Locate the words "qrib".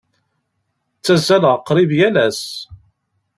1.67-1.91